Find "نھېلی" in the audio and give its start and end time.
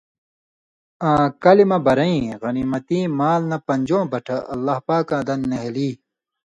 5.49-5.89